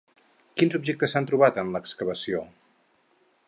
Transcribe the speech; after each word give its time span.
Quins 0.61 0.77
objectes 0.79 1.13
s'han 1.13 1.29
trobat 1.31 1.59
en 1.65 1.69
l'excavació? 1.77 2.43